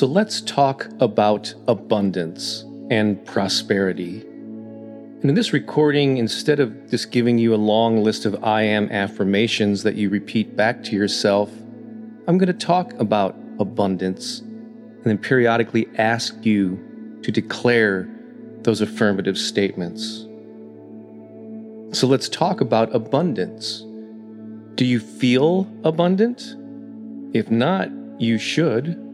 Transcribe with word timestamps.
So 0.00 0.06
let's 0.06 0.40
talk 0.40 0.88
about 0.98 1.52
abundance 1.68 2.64
and 2.90 3.22
prosperity. 3.26 4.22
And 4.22 5.26
in 5.26 5.34
this 5.34 5.52
recording, 5.52 6.16
instead 6.16 6.58
of 6.58 6.88
just 6.88 7.10
giving 7.10 7.36
you 7.36 7.54
a 7.54 7.56
long 7.56 8.02
list 8.02 8.24
of 8.24 8.42
I 8.42 8.62
am 8.62 8.90
affirmations 8.90 9.82
that 9.82 9.96
you 9.96 10.08
repeat 10.08 10.56
back 10.56 10.82
to 10.84 10.96
yourself, 10.96 11.50
I'm 12.26 12.38
going 12.38 12.46
to 12.46 12.54
talk 12.54 12.94
about 12.94 13.36
abundance 13.58 14.40
and 14.40 15.04
then 15.04 15.18
periodically 15.18 15.86
ask 15.98 16.46
you 16.46 17.20
to 17.22 17.30
declare 17.30 18.08
those 18.62 18.80
affirmative 18.80 19.36
statements. 19.36 20.26
So 21.92 22.06
let's 22.06 22.30
talk 22.30 22.62
about 22.62 22.94
abundance. 22.94 23.84
Do 24.76 24.86
you 24.86 24.98
feel 24.98 25.70
abundant? 25.84 26.56
If 27.34 27.50
not, 27.50 27.90
you 28.18 28.38
should. 28.38 29.08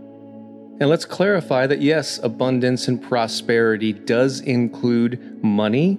And 0.79 0.91
let's 0.91 1.07
clarify 1.07 1.67
that 1.69 1.81
yes, 1.81 2.19
abundance 2.23 2.87
and 2.87 3.03
prosperity 3.03 3.95
does 3.95 4.41
include 4.41 5.43
money, 5.43 5.99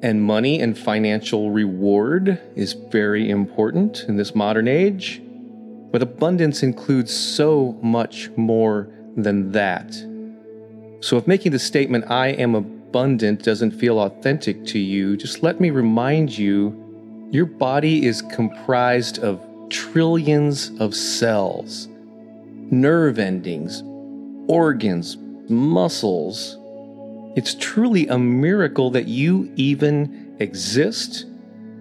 and 0.00 0.22
money 0.22 0.60
and 0.60 0.78
financial 0.78 1.50
reward 1.50 2.40
is 2.56 2.72
very 2.72 3.28
important 3.28 4.04
in 4.08 4.16
this 4.16 4.34
modern 4.34 4.66
age. 4.66 5.20
But 5.90 6.00
abundance 6.00 6.62
includes 6.62 7.14
so 7.14 7.78
much 7.82 8.30
more 8.36 8.88
than 9.16 9.52
that. 9.52 9.92
So 11.00 11.18
if 11.18 11.26
making 11.26 11.52
the 11.52 11.58
statement, 11.58 12.10
I 12.10 12.28
am 12.28 12.54
abundant, 12.54 13.42
doesn't 13.42 13.72
feel 13.72 14.00
authentic 14.00 14.64
to 14.66 14.78
you, 14.78 15.18
just 15.18 15.42
let 15.42 15.60
me 15.60 15.68
remind 15.68 16.36
you 16.36 17.28
your 17.30 17.46
body 17.46 18.06
is 18.06 18.22
comprised 18.22 19.18
of 19.18 19.44
trillions 19.68 20.70
of 20.80 20.94
cells, 20.94 21.88
nerve 22.70 23.18
endings, 23.18 23.82
organs, 24.48 25.16
muscles. 25.48 26.56
It's 27.36 27.54
truly 27.54 28.08
a 28.08 28.18
miracle 28.18 28.90
that 28.90 29.06
you 29.06 29.52
even 29.56 30.36
exist 30.40 31.26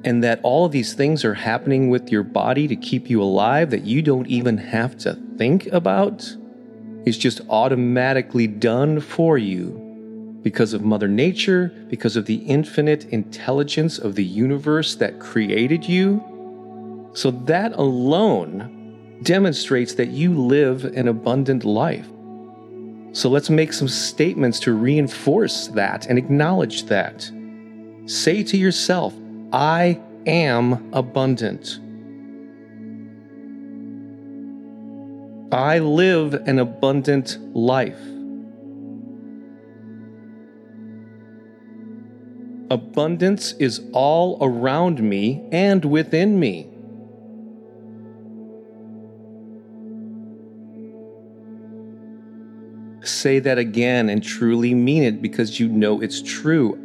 and 0.04 0.24
that 0.24 0.40
all 0.44 0.66
of 0.66 0.72
these 0.72 0.94
things 0.94 1.26
are 1.26 1.34
happening 1.34 1.90
with 1.90 2.12
your 2.12 2.24
body 2.24 2.68
to 2.68 2.76
keep 2.76 3.10
you 3.10 3.22
alive 3.22 3.72
that 3.72 3.84
you 3.84 4.02
don't 4.02 4.28
even 4.28 4.58
have 4.58 4.98
to 5.00 5.18
think 5.38 5.66
about. 5.68 6.36
It's 7.06 7.18
just 7.18 7.42
automatically 7.50 8.48
done 8.48 9.00
for 9.00 9.38
you 9.38 10.40
because 10.44 10.74
of 10.74 10.82
Mother 10.82 11.08
Nature, 11.08 11.74
because 11.90 12.16
of 12.16 12.26
the 12.26 12.36
infinite 12.36 13.06
intelligence 13.06 13.98
of 13.98 14.16
the 14.16 14.24
universe 14.24 14.96
that 14.96 15.20
created 15.20 15.86
you. 15.86 16.24
So, 17.14 17.32
that 17.32 17.74
alone 17.74 19.20
demonstrates 19.24 19.96
that 19.96 20.10
you 20.10 20.40
live 20.40 20.86
an 20.86 21.08
abundant 21.08 21.66
life. 21.66 22.08
So, 23.14 23.30
let's 23.30 23.50
make 23.50 23.74
some 23.74 23.88
statements 23.88 24.60
to 24.62 24.74
reinforce 24.74 25.68
that 25.70 26.06
and 26.08 26.20
acknowledge 26.20 26.84
that. 26.86 27.32
Say 28.06 28.44
to 28.44 28.58
yourself, 28.58 29.14
I 29.52 30.00
am 30.26 30.94
abundant. 30.94 31.80
I 35.52 35.80
live 35.80 36.34
an 36.34 36.60
abundant 36.60 37.38
life. 37.56 38.00
Abundance 42.70 43.54
is 43.54 43.82
all 43.94 44.38
around 44.42 45.02
me 45.02 45.48
and 45.54 45.86
within 45.86 46.38
me. 46.40 46.70
Say 53.28 53.40
that 53.40 53.58
again 53.58 54.08
and 54.08 54.24
truly 54.24 54.74
mean 54.74 55.04
it 55.04 55.22
because 55.22 55.60
you 55.60 55.68
know 55.68 56.02
it's 56.02 56.22
true. 56.22 56.80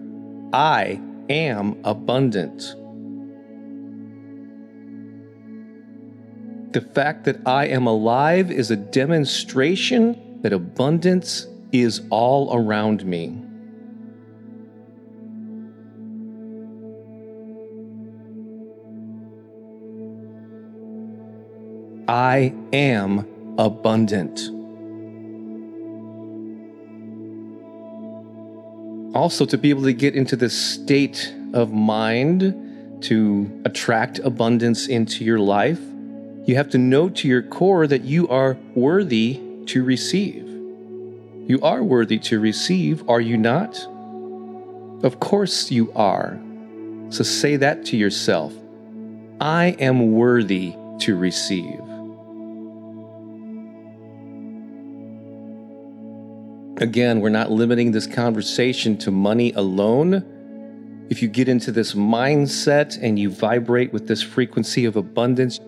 I 0.53 1.01
am 1.31 1.81
abundant. 1.85 2.75
The 6.73 6.81
fact 6.81 7.27
that 7.27 7.37
I 7.47 7.69
am 7.69 7.87
alive 7.87 8.51
is 8.51 8.73
a 8.73 8.77
demonstration 8.77 10.41
that 10.43 10.53
abundance 10.53 11.47
is 11.71 12.03
all 12.11 12.53
around 12.53 13.05
me. 13.05 13.41
I 22.09 22.53
am 22.73 23.55
abundant. 23.59 24.62
Also, 29.15 29.45
to 29.45 29.59
be 29.59 29.71
able 29.71 29.83
to 29.83 29.93
get 29.93 30.15
into 30.15 30.37
this 30.37 30.59
state 30.59 31.35
of 31.53 31.73
mind 31.73 33.03
to 33.03 33.63
attract 33.65 34.19
abundance 34.21 34.87
into 34.87 35.25
your 35.25 35.39
life, 35.39 35.81
you 36.47 36.57
have 36.57 36.71
to 36.71 36.79
know 36.79 37.09
to 37.09 37.29
your 37.29 37.43
core 37.43 37.87
that 37.87 38.03
you 38.03 38.27
are 38.29 38.57
worthy 38.75 39.41
to 39.67 39.85
receive. 39.85 40.49
You 41.49 41.61
are 41.63 41.83
worthy 41.83 42.19
to 42.21 42.41
receive, 42.41 43.09
are 43.09 43.21
you 43.21 43.37
not? 43.37 43.77
Of 45.05 45.21
course 45.21 45.71
you 45.71 45.93
are. 45.93 46.39
So 47.11 47.23
say 47.23 47.57
that 47.57 47.85
to 47.87 47.97
yourself 47.97 48.55
I 49.41 49.77
am 49.81 50.13
worthy 50.13 50.75
to 51.01 51.17
receive. 51.17 51.81
Again, 56.79 57.21
we're 57.21 57.29
not 57.29 57.51
limiting 57.51 57.93
this 57.93 58.07
conversation 58.07 58.97
to 58.99 59.11
money 59.11 59.53
alone. 59.53 60.25
If 61.11 61.21
you 61.21 61.29
get 61.29 61.49
into 61.49 61.71
this 61.71 61.93
mindset 61.93 62.99
and 63.03 63.19
you 63.19 63.31
vibrate 63.31 63.93
with 63.93 64.09
this 64.09 64.23
frequency 64.23 64.87
of 64.87 64.97
abundance, 64.97 65.61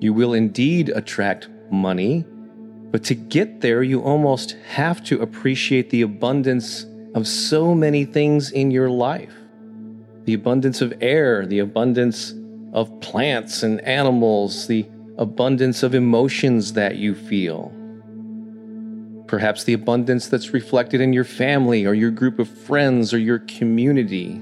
you 0.00 0.14
will 0.14 0.32
indeed 0.32 0.88
attract 0.88 1.48
money. 1.70 2.24
But 2.90 3.04
to 3.04 3.14
get 3.14 3.60
there, 3.60 3.82
you 3.82 4.00
almost 4.00 4.56
have 4.68 5.04
to 5.04 5.20
appreciate 5.20 5.90
the 5.90 6.02
abundance 6.02 6.86
of 7.14 7.28
so 7.28 7.74
many 7.74 8.04
things 8.04 8.50
in 8.50 8.70
your 8.70 8.90
life 8.90 9.34
the 10.24 10.34
abundance 10.34 10.80
of 10.80 10.92
air, 11.00 11.46
the 11.46 11.60
abundance 11.60 12.34
of 12.72 13.00
plants 13.00 13.62
and 13.62 13.80
animals, 13.82 14.66
the 14.66 14.84
abundance 15.18 15.84
of 15.84 15.94
emotions 15.94 16.72
that 16.72 16.96
you 16.96 17.14
feel 17.14 17.72
perhaps 19.26 19.64
the 19.64 19.72
abundance 19.72 20.28
that's 20.28 20.52
reflected 20.52 21.00
in 21.00 21.12
your 21.12 21.24
family 21.24 21.84
or 21.84 21.94
your 21.94 22.10
group 22.10 22.38
of 22.38 22.48
friends 22.48 23.12
or 23.12 23.18
your 23.18 23.40
community. 23.40 24.32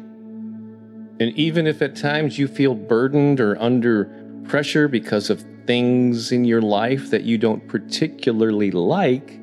And 1.21 1.33
even 1.37 1.67
if 1.67 1.81
at 1.81 1.97
times 1.97 2.39
you 2.39 2.49
feel 2.49 2.75
burdened 2.75 3.41
or 3.41 3.61
under 3.61 4.11
pressure 4.45 4.89
because 4.89 5.31
of 5.31 5.45
things 5.67 6.33
in 6.33 6.45
your 6.45 6.61
life 6.61 7.11
that 7.11 7.23
you 7.23 7.39
don't 7.39 7.67
particularly 7.69 8.71
like, 8.71 9.41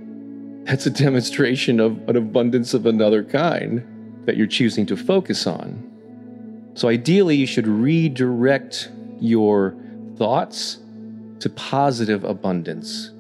that's 0.66 0.86
a 0.86 0.92
demonstration 0.92 1.80
of 1.80 1.98
an 2.08 2.16
abundance 2.16 2.74
of 2.74 2.86
another 2.86 3.24
kind 3.24 3.84
that 4.26 4.38
you're 4.38 4.48
choosing 4.48 4.86
to 4.86 4.96
focus 4.96 5.48
on. 5.48 5.88
So, 6.76 6.88
ideally, 6.88 7.36
you 7.36 7.48
should 7.48 7.68
redirect 7.68 8.90
your 9.20 9.76
thoughts 10.18 10.78
to 11.40 11.50
positive 11.50 12.24
abundance. 12.24 13.12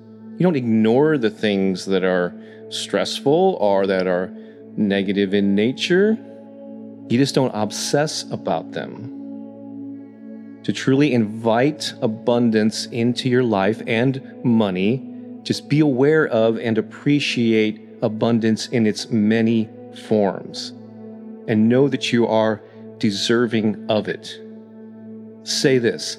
You 0.41 0.43
don't 0.45 0.55
ignore 0.55 1.19
the 1.19 1.29
things 1.29 1.85
that 1.85 2.03
are 2.03 2.33
stressful 2.69 3.59
or 3.61 3.85
that 3.85 4.07
are 4.07 4.33
negative 4.75 5.35
in 5.35 5.53
nature. 5.53 6.17
You 7.09 7.19
just 7.19 7.35
don't 7.35 7.51
obsess 7.53 8.23
about 8.31 8.71
them. 8.71 10.59
To 10.63 10.73
truly 10.73 11.13
invite 11.13 11.93
abundance 12.01 12.87
into 12.87 13.29
your 13.29 13.43
life 13.43 13.83
and 13.85 14.43
money, 14.43 15.07
just 15.43 15.69
be 15.69 15.79
aware 15.79 16.25
of 16.29 16.57
and 16.57 16.75
appreciate 16.79 17.79
abundance 18.01 18.65
in 18.69 18.87
its 18.87 19.11
many 19.11 19.69
forms. 20.07 20.71
And 21.47 21.69
know 21.69 21.87
that 21.87 22.11
you 22.11 22.25
are 22.25 22.63
deserving 22.97 23.85
of 23.91 24.07
it. 24.07 24.41
Say 25.43 25.77
this 25.77 26.17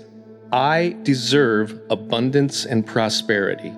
I 0.52 0.96
deserve 1.02 1.76
abundance 1.90 2.64
and 2.64 2.86
prosperity. 2.86 3.72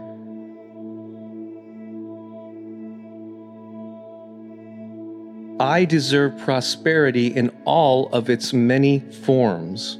I 5.60 5.84
deserve 5.84 6.36
prosperity 6.38 7.28
in 7.28 7.50
all 7.64 8.08
of 8.12 8.28
its 8.28 8.52
many 8.52 8.98
forms. 8.98 9.98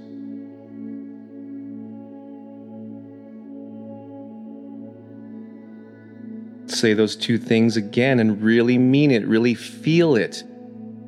Say 6.67 6.93
those 6.93 7.15
two 7.15 7.39
things 7.39 7.77
again 7.77 8.19
and 8.19 8.43
really 8.43 8.79
mean 8.79 9.13
it, 9.13 9.25
really 9.29 9.55
feel 9.55 10.17
it. 10.17 10.43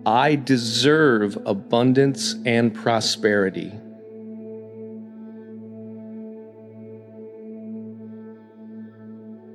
I 0.07 0.37
deserve 0.37 1.37
abundance 1.45 2.37
and 2.47 2.73
prosperity. 2.73 3.73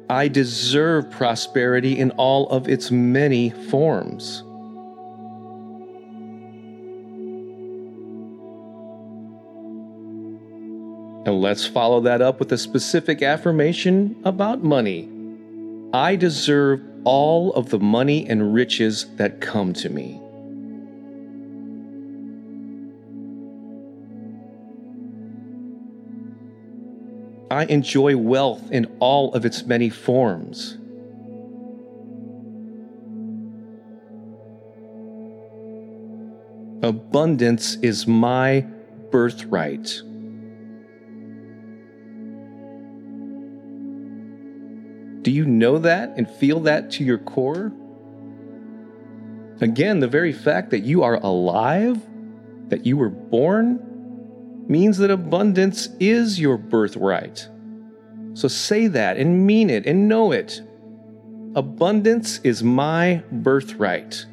I 0.10 0.28
deserve 0.28 1.10
prosperity 1.10 1.98
in 1.98 2.12
all 2.12 2.50
of 2.50 2.68
its 2.68 2.92
many 2.92 3.52
forms. 3.52 4.44
And 11.32 11.40
let's 11.40 11.66
follow 11.66 12.02
that 12.02 12.22
up 12.22 12.42
with 12.42 12.52
a 12.52 12.58
specific 12.58 13.22
affirmation 13.22 14.22
about 14.26 14.66
money. 14.66 15.10
I 15.94 16.18
deserve 16.18 16.82
all 17.06 17.54
of 17.54 17.70
the 17.70 17.80
money 17.80 18.28
and 18.28 18.54
riches 18.54 19.06
that 19.16 19.40
come 19.40 19.72
to 19.76 19.88
me. 19.88 20.20
I 27.50 27.64
enjoy 27.64 28.18
wealth 28.18 28.70
in 28.70 28.94
all 29.00 29.34
of 29.34 29.46
its 29.46 29.64
many 29.64 29.90
forms. 29.90 30.78
Abundance 36.84 37.76
is 37.76 38.06
my 38.06 38.66
birthright. 39.12 40.02
Do 45.22 45.32
you 45.32 45.46
know 45.46 45.78
that 45.80 46.14
and 46.18 46.30
feel 46.30 46.62
that 46.62 46.92
to 46.92 47.04
your 47.04 47.20
core? 47.20 47.72
Again, 49.62 50.00
the 50.00 50.08
very 50.08 50.34
fact 50.34 50.72
that 50.72 50.80
you 50.80 51.04
are 51.04 51.16
alive, 51.16 52.02
that 52.70 52.86
you 52.86 52.98
were 52.98 53.10
born, 53.10 54.66
means 54.68 54.98
that 54.98 55.12
abundance 55.12 55.90
is 56.00 56.40
your 56.40 56.58
birthright. 56.58 57.48
So 58.34 58.48
say 58.48 58.88
that 58.88 59.18
and 59.18 59.46
mean 59.46 59.70
it 59.70 59.86
and 59.86 60.08
know 60.08 60.32
it. 60.32 60.62
Abundance 61.56 62.40
is 62.44 62.64
my 62.64 63.22
birthright. 63.32 64.26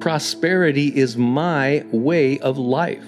Prosperity 0.00 0.96
is 0.96 1.16
my 1.16 1.84
way 1.90 2.38
of 2.38 2.56
life. 2.56 3.04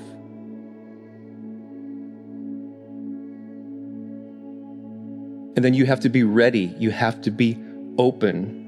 And 5.60 5.64
then 5.64 5.74
you 5.74 5.84
have 5.84 6.00
to 6.00 6.08
be 6.08 6.22
ready. 6.24 6.74
You 6.78 6.90
have 6.90 7.20
to 7.20 7.30
be 7.30 7.58
open 7.98 8.60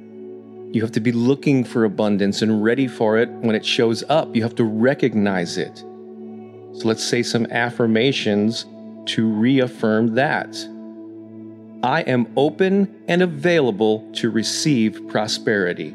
you 0.72 0.80
have 0.80 0.92
to 0.92 1.00
be 1.00 1.12
looking 1.12 1.64
for 1.64 1.84
abundance 1.84 2.40
and 2.40 2.64
ready 2.64 2.88
for 2.88 3.18
it 3.18 3.28
when 3.28 3.54
it 3.54 3.64
shows 3.64 4.02
up. 4.08 4.34
You 4.34 4.42
have 4.42 4.54
to 4.54 4.64
recognize 4.64 5.58
it. 5.58 5.76
So 5.76 6.88
let's 6.88 7.04
say 7.04 7.22
some 7.22 7.44
affirmations 7.50 8.64
to 9.06 9.26
reaffirm 9.26 10.14
that. 10.14 10.56
I 11.82 12.00
am 12.02 12.32
open 12.38 13.02
and 13.06 13.20
available 13.20 14.10
to 14.14 14.30
receive 14.30 15.08
prosperity. 15.08 15.94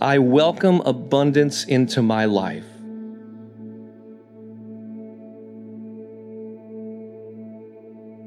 I 0.00 0.18
welcome 0.18 0.82
abundance 0.82 1.64
into 1.64 2.00
my 2.00 2.26
life. 2.26 2.71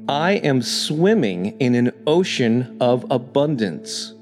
I 0.08 0.34
am 0.34 0.62
swimming 0.62 1.58
in 1.58 1.74
an 1.74 1.90
ocean 2.06 2.76
of 2.80 3.04
abundance. 3.10 4.14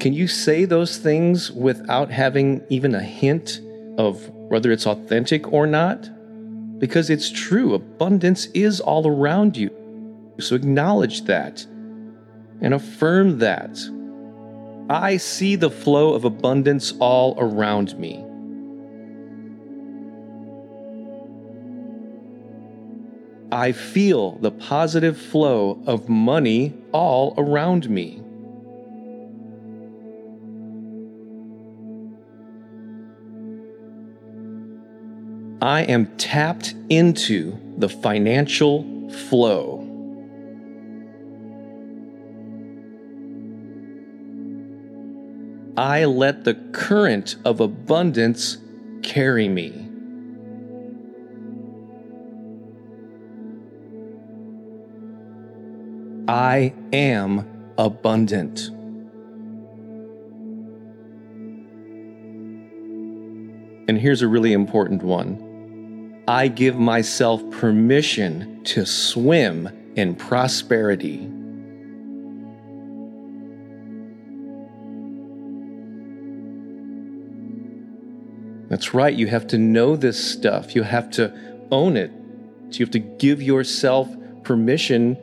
Can 0.00 0.14
you 0.14 0.26
say 0.26 0.64
those 0.64 0.96
things 0.96 1.50
without 1.50 2.10
having 2.10 2.62
even 2.70 2.94
a 2.94 3.02
hint 3.02 3.60
of 3.98 4.26
whether 4.30 4.72
it's 4.72 4.86
authentic 4.86 5.52
or 5.52 5.66
not? 5.66 6.08
Because 6.78 7.10
it's 7.10 7.30
true, 7.30 7.74
abundance 7.74 8.46
is 8.54 8.80
all 8.80 9.06
around 9.06 9.58
you. 9.58 9.70
So 10.40 10.56
acknowledge 10.56 11.24
that 11.24 11.66
and 12.62 12.72
affirm 12.72 13.38
that. 13.40 13.78
I 14.88 15.18
see 15.18 15.56
the 15.56 15.70
flow 15.70 16.14
of 16.14 16.24
abundance 16.24 16.94
all 17.00 17.34
around 17.38 17.98
me. 17.98 18.25
I 23.52 23.72
feel 23.72 24.38
the 24.38 24.50
positive 24.50 25.16
flow 25.16 25.82
of 25.86 26.08
money 26.08 26.74
all 26.92 27.34
around 27.38 27.88
me. 27.88 28.22
I 35.62 35.82
am 35.82 36.06
tapped 36.16 36.74
into 36.88 37.58
the 37.78 37.88
financial 37.88 39.10
flow. 39.10 39.82
I 45.76 46.04
let 46.04 46.44
the 46.44 46.54
current 46.72 47.36
of 47.44 47.60
abundance 47.60 48.58
carry 49.02 49.48
me. 49.48 49.85
I 56.28 56.74
am 56.92 57.72
abundant. 57.78 58.68
And 63.88 63.96
here's 63.96 64.22
a 64.22 64.28
really 64.28 64.52
important 64.52 65.02
one 65.02 66.24
I 66.26 66.48
give 66.48 66.76
myself 66.76 67.48
permission 67.52 68.64
to 68.64 68.84
swim 68.84 69.68
in 69.94 70.16
prosperity. 70.16 71.30
That's 78.68 78.92
right, 78.92 79.14
you 79.14 79.28
have 79.28 79.46
to 79.48 79.58
know 79.58 79.94
this 79.94 80.32
stuff. 80.32 80.74
You 80.74 80.82
have 80.82 81.08
to 81.12 81.32
own 81.70 81.96
it. 81.96 82.10
You 82.72 82.84
have 82.84 82.90
to 82.90 82.98
give 82.98 83.40
yourself 83.40 84.08
permission 84.42 85.16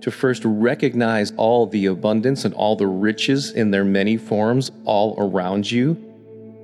to 0.00 0.10
first 0.10 0.42
recognize 0.44 1.32
all 1.36 1.66
the 1.66 1.86
abundance 1.86 2.44
and 2.44 2.54
all 2.54 2.76
the 2.76 2.86
riches 2.86 3.50
in 3.50 3.70
their 3.70 3.84
many 3.84 4.16
forms 4.16 4.70
all 4.84 5.14
around 5.18 5.70
you, 5.70 5.96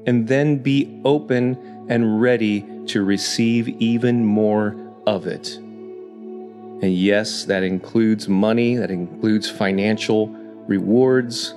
and 0.06 0.28
then 0.28 0.58
be 0.58 1.00
open 1.04 1.86
and 1.88 2.20
ready 2.20 2.64
to 2.86 3.04
receive 3.04 3.68
even 3.68 4.24
more 4.24 4.76
of 5.06 5.26
it. 5.26 5.56
And 5.56 6.92
yes, 6.92 7.44
that 7.44 7.62
includes 7.62 8.28
money, 8.28 8.76
that 8.76 8.90
includes 8.90 9.50
financial 9.50 10.28
rewards, 10.66 11.54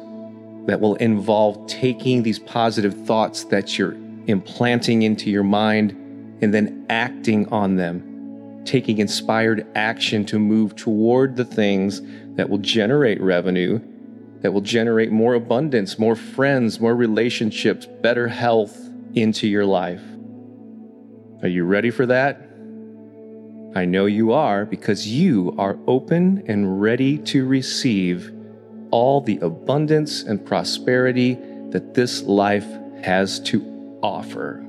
that 0.68 0.80
will 0.80 0.96
involve 0.96 1.66
taking 1.68 2.24
these 2.24 2.40
positive 2.40 2.94
thoughts 3.06 3.46
that 3.46 3.78
you're 3.78 3.96
implanting 4.28 5.04
into 5.04 5.30
your 5.30 5.44
mind 5.44 5.92
and 6.42 6.54
then 6.54 6.86
acting 6.90 7.48
on 7.50 7.78
them, 7.78 8.02
taking 8.68 9.00
inspired 9.00 9.66
action 9.76 10.26
to 10.26 10.38
move 10.38 10.76
toward 10.76 11.36
the 11.36 11.46
things 11.46 12.02
that 12.36 12.50
will 12.50 12.58
generate 12.60 13.20
revenue, 13.22 13.80
that 14.42 14.52
will 14.52 14.62
generate 14.62 15.12
more 15.12 15.34
abundance, 15.34 15.98
more 15.98 16.16
friends, 16.16 16.80
more 16.80 16.96
relationships, 16.96 17.86
better 17.86 18.28
health 18.28 18.78
into 19.16 19.48
your 19.48 19.66
life. 19.66 20.04
Are 21.42 21.48
you 21.48 21.64
ready 21.64 21.90
for 21.90 22.06
that? 22.08 22.42
I 23.76 23.86
know 23.86 24.06
you 24.06 24.34
are 24.34 24.66
because 24.66 25.08
you 25.08 25.56
are 25.58 25.78
open 25.88 26.44
and 26.48 26.82
ready 26.82 27.18
to 27.20 27.46
receive 27.46 28.32
all 28.92 29.22
the 29.22 29.38
abundance 29.40 30.24
and 30.24 30.44
prosperity 30.46 31.36
that 31.70 31.94
this 31.94 32.24
life 32.24 32.68
has 33.04 33.40
to 33.42 33.62
offer. 34.02 34.66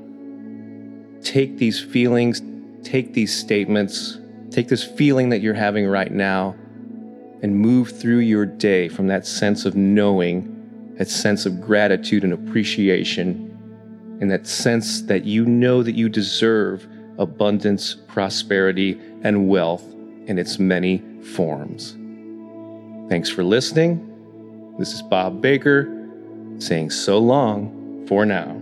Take 1.21 1.57
these 1.57 1.81
feelings, 1.81 2.41
take 2.83 3.13
these 3.13 3.37
statements, 3.37 4.19
take 4.51 4.67
this 4.67 4.83
feeling 4.83 5.29
that 5.29 5.39
you're 5.39 5.53
having 5.53 5.87
right 5.87 6.11
now, 6.11 6.55
and 7.41 7.55
move 7.55 7.97
through 7.99 8.19
your 8.19 8.45
day 8.45 8.89
from 8.89 9.07
that 9.07 9.25
sense 9.25 9.65
of 9.65 9.75
knowing, 9.75 10.93
that 10.97 11.09
sense 11.09 11.45
of 11.45 11.61
gratitude 11.61 12.23
and 12.23 12.33
appreciation, 12.33 13.45
and 14.21 14.29
that 14.29 14.45
sense 14.45 15.01
that 15.03 15.23
you 15.23 15.45
know 15.45 15.81
that 15.81 15.95
you 15.95 16.09
deserve 16.09 16.87
abundance, 17.17 17.95
prosperity, 18.07 18.99
and 19.21 19.47
wealth 19.47 19.83
in 20.25 20.37
its 20.37 20.59
many 20.59 21.01
forms. 21.35 21.93
Thanks 23.09 23.29
for 23.29 23.43
listening. 23.43 24.05
This 24.77 24.93
is 24.93 25.01
Bob 25.01 25.41
Baker 25.41 25.95
saying 26.59 26.91
so 26.91 27.17
long 27.17 28.05
for 28.07 28.25
now. 28.25 28.61